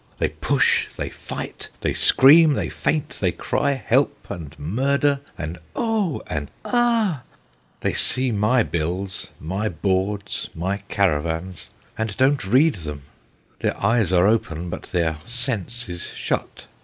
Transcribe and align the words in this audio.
They 0.17 0.29
push, 0.29 0.87
they 0.95 1.11
fight, 1.11 1.69
they 1.81 1.93
scream, 1.93 2.53
they 2.53 2.69
faint, 2.69 3.09
they 3.21 3.31
cry 3.31 3.73
help! 3.73 4.25
and 4.31 4.57
murder! 4.57 5.19
and 5.37 5.59
oh! 5.75 6.23
and 6.25 6.49
ah! 6.65 7.21
They 7.81 7.93
see 7.93 8.31
my 8.31 8.63
bills, 8.63 9.27
my 9.39 9.69
boards, 9.69 10.49
my 10.55 10.77
caravans, 10.89 11.69
and 11.99 12.17
don't 12.17 12.37
POOR 12.41 12.49
HAYDON? 12.51 12.61
239 12.61 12.63
read 12.63 12.75
them. 12.95 13.03
Their 13.59 13.79
eyes 13.85 14.11
are 14.11 14.25
open, 14.25 14.71
but 14.71 14.85
their 14.91 15.17
sense 15.27 15.87
is 15.87 16.07
shut. 16.07 16.65